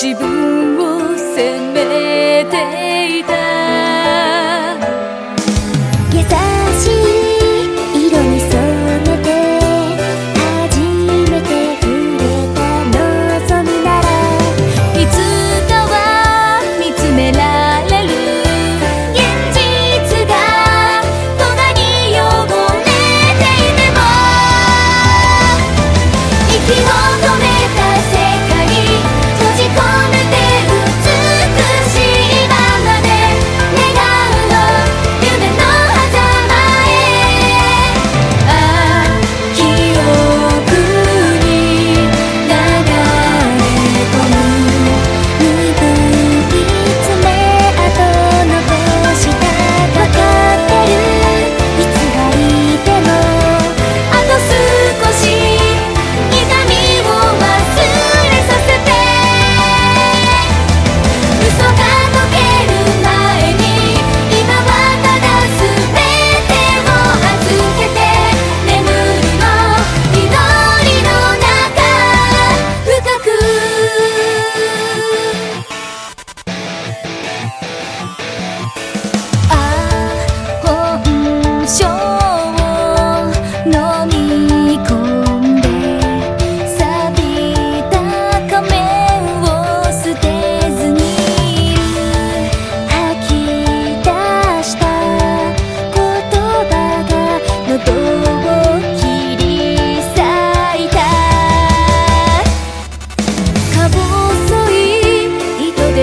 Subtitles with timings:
[0.00, 2.77] 自分を責めて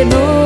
[0.03, 0.44] te.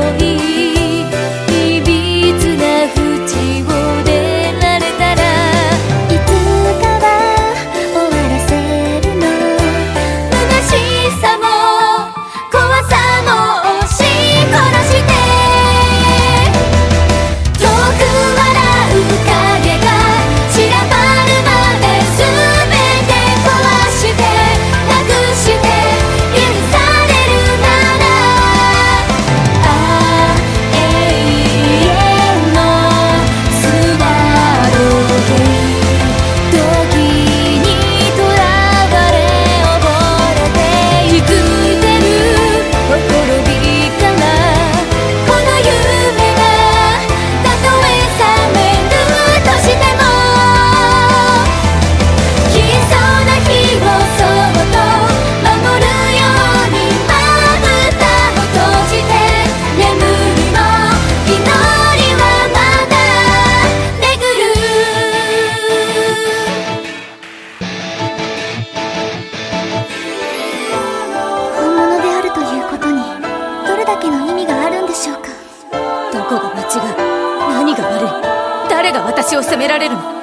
[79.39, 80.18] を責められるの。